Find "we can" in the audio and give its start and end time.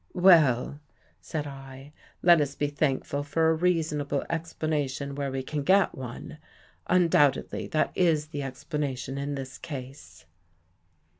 5.31-5.61